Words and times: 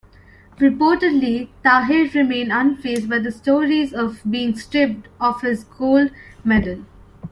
Reportedly, 0.57 1.49
Taher 1.63 2.11
"remained 2.15 2.49
unfazed 2.49 3.07
by 3.07 3.19
the 3.19 3.31
stories 3.31 3.93
of 3.93 4.19
being 4.27 4.55
stripped 4.57 5.07
of 5.19 5.41
his 5.41 5.63
gold 5.63 6.09
medal". 6.43 6.85